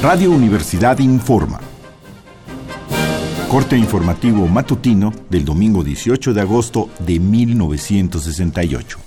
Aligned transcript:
Radio 0.00 0.30
Universidad 0.30 1.00
informa. 1.00 1.58
Corte 3.48 3.76
informativo 3.76 4.46
matutino 4.46 5.12
del 5.28 5.44
domingo 5.44 5.82
18 5.82 6.34
de 6.34 6.40
agosto 6.40 6.88
de 7.00 7.18
1968. 7.18 8.98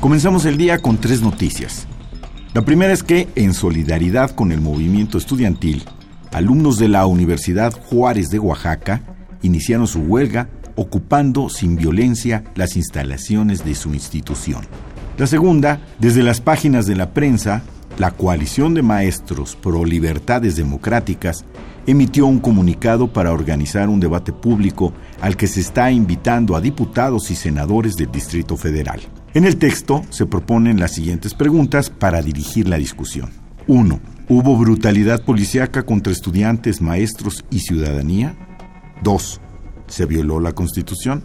Comenzamos 0.00 0.46
el 0.46 0.56
día 0.56 0.78
con 0.78 0.96
tres 0.96 1.20
noticias. 1.20 1.86
La 2.54 2.64
primera 2.64 2.94
es 2.94 3.02
que, 3.02 3.28
en 3.34 3.52
solidaridad 3.52 4.30
con 4.30 4.52
el 4.52 4.62
movimiento 4.62 5.18
estudiantil, 5.18 5.84
alumnos 6.34 6.78
de 6.78 6.88
la 6.88 7.06
Universidad 7.06 7.72
Juárez 7.72 8.28
de 8.28 8.40
Oaxaca 8.40 9.02
iniciaron 9.42 9.86
su 9.86 10.00
huelga 10.00 10.48
ocupando 10.74 11.48
sin 11.48 11.76
violencia 11.76 12.42
las 12.56 12.76
instalaciones 12.76 13.64
de 13.64 13.76
su 13.76 13.94
institución. 13.94 14.66
La 15.16 15.28
segunda, 15.28 15.80
desde 16.00 16.24
las 16.24 16.40
páginas 16.40 16.86
de 16.86 16.96
la 16.96 17.14
prensa, 17.14 17.62
la 17.98 18.10
Coalición 18.10 18.74
de 18.74 18.82
Maestros 18.82 19.54
Pro 19.54 19.84
Libertades 19.84 20.56
Democráticas 20.56 21.44
emitió 21.86 22.26
un 22.26 22.40
comunicado 22.40 23.12
para 23.12 23.32
organizar 23.32 23.88
un 23.88 24.00
debate 24.00 24.32
público 24.32 24.92
al 25.20 25.36
que 25.36 25.46
se 25.46 25.60
está 25.60 25.92
invitando 25.92 26.56
a 26.56 26.60
diputados 26.60 27.30
y 27.30 27.36
senadores 27.36 27.94
del 27.94 28.10
Distrito 28.10 28.56
Federal. 28.56 29.00
En 29.34 29.44
el 29.44 29.56
texto 29.56 30.02
se 30.10 30.26
proponen 30.26 30.80
las 30.80 30.92
siguientes 30.92 31.32
preguntas 31.32 31.90
para 31.90 32.22
dirigir 32.22 32.68
la 32.68 32.76
discusión. 32.76 33.30
1. 33.68 34.13
¿Hubo 34.26 34.56
brutalidad 34.56 35.22
policíaca 35.22 35.82
contra 35.82 36.10
estudiantes, 36.10 36.80
maestros 36.80 37.44
y 37.50 37.58
ciudadanía? 37.58 38.34
2. 39.02 39.40
¿Se 39.86 40.06
violó 40.06 40.40
la 40.40 40.52
Constitución? 40.52 41.22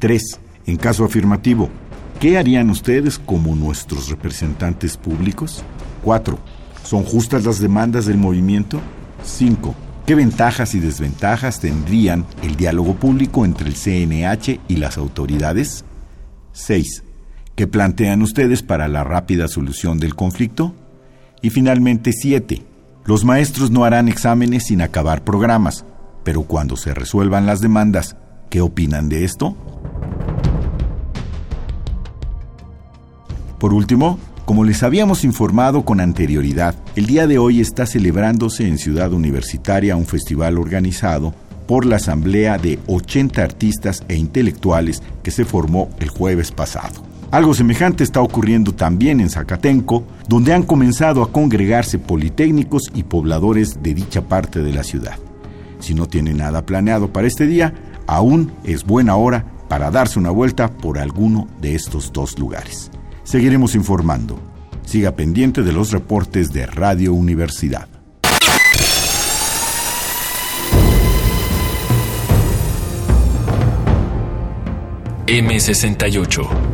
3. 0.00 0.40
En 0.66 0.76
caso 0.76 1.04
afirmativo, 1.04 1.70
¿qué 2.18 2.36
harían 2.36 2.70
ustedes 2.70 3.20
como 3.20 3.54
nuestros 3.54 4.08
representantes 4.08 4.96
públicos? 4.96 5.62
4. 6.02 6.36
¿Son 6.82 7.04
justas 7.04 7.44
las 7.44 7.60
demandas 7.60 8.06
del 8.06 8.18
movimiento? 8.18 8.80
5. 9.22 9.72
¿Qué 10.04 10.16
ventajas 10.16 10.74
y 10.74 10.80
desventajas 10.80 11.60
tendrían 11.60 12.26
el 12.42 12.56
diálogo 12.56 12.96
público 12.96 13.44
entre 13.44 13.68
el 13.68 13.76
CNH 13.76 14.58
y 14.66 14.76
las 14.78 14.98
autoridades? 14.98 15.84
6. 16.52 17.04
¿Qué 17.54 17.68
plantean 17.68 18.22
ustedes 18.22 18.64
para 18.64 18.88
la 18.88 19.04
rápida 19.04 19.46
solución 19.46 20.00
del 20.00 20.16
conflicto? 20.16 20.74
Y 21.44 21.50
finalmente, 21.50 22.14
siete. 22.14 22.62
Los 23.04 23.22
maestros 23.22 23.70
no 23.70 23.84
harán 23.84 24.08
exámenes 24.08 24.64
sin 24.64 24.80
acabar 24.80 25.24
programas, 25.24 25.84
pero 26.24 26.44
cuando 26.44 26.74
se 26.74 26.94
resuelvan 26.94 27.44
las 27.44 27.60
demandas, 27.60 28.16
¿qué 28.48 28.62
opinan 28.62 29.10
de 29.10 29.24
esto? 29.26 29.54
Por 33.60 33.74
último, 33.74 34.18
como 34.46 34.64
les 34.64 34.82
habíamos 34.82 35.22
informado 35.22 35.84
con 35.84 36.00
anterioridad, 36.00 36.76
el 36.96 37.04
día 37.04 37.26
de 37.26 37.36
hoy 37.36 37.60
está 37.60 37.84
celebrándose 37.84 38.66
en 38.66 38.78
Ciudad 38.78 39.12
Universitaria 39.12 39.96
un 39.96 40.06
festival 40.06 40.56
organizado 40.56 41.34
por 41.68 41.84
la 41.84 41.96
Asamblea 41.96 42.56
de 42.56 42.78
80 42.86 43.42
artistas 43.42 44.02
e 44.08 44.16
intelectuales 44.16 45.02
que 45.22 45.30
se 45.30 45.44
formó 45.44 45.90
el 46.00 46.08
jueves 46.08 46.52
pasado. 46.52 47.13
Algo 47.34 47.52
semejante 47.52 48.04
está 48.04 48.20
ocurriendo 48.20 48.76
también 48.76 49.18
en 49.18 49.28
Zacatenco, 49.28 50.04
donde 50.28 50.52
han 50.52 50.62
comenzado 50.62 51.20
a 51.20 51.32
congregarse 51.32 51.98
politécnicos 51.98 52.92
y 52.94 53.02
pobladores 53.02 53.82
de 53.82 53.92
dicha 53.92 54.22
parte 54.22 54.62
de 54.62 54.72
la 54.72 54.84
ciudad. 54.84 55.18
Si 55.80 55.94
no 55.94 56.06
tiene 56.06 56.32
nada 56.32 56.64
planeado 56.64 57.12
para 57.12 57.26
este 57.26 57.48
día, 57.48 57.74
aún 58.06 58.52
es 58.62 58.84
buena 58.84 59.16
hora 59.16 59.46
para 59.68 59.90
darse 59.90 60.20
una 60.20 60.30
vuelta 60.30 60.70
por 60.70 60.96
alguno 60.96 61.48
de 61.60 61.74
estos 61.74 62.12
dos 62.12 62.38
lugares. 62.38 62.92
Seguiremos 63.24 63.74
informando. 63.74 64.38
Siga 64.86 65.16
pendiente 65.16 65.64
de 65.64 65.72
los 65.72 65.90
reportes 65.90 66.52
de 66.52 66.66
Radio 66.66 67.14
Universidad. 67.14 67.88
M68 75.26 76.73